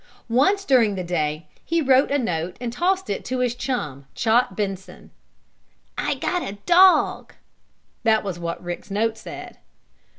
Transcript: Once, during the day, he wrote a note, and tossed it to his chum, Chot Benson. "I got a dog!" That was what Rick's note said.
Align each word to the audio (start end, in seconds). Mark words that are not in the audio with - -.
Once, 0.29 0.65
during 0.65 0.95
the 0.95 1.03
day, 1.03 1.45
he 1.63 1.79
wrote 1.79 2.09
a 2.09 2.17
note, 2.17 2.57
and 2.59 2.73
tossed 2.73 3.07
it 3.07 3.23
to 3.23 3.37
his 3.37 3.53
chum, 3.53 4.07
Chot 4.15 4.55
Benson. 4.57 5.11
"I 5.95 6.15
got 6.15 6.41
a 6.41 6.57
dog!" 6.65 7.35
That 8.01 8.23
was 8.23 8.39
what 8.39 8.63
Rick's 8.63 8.89
note 8.89 9.15
said. 9.15 9.59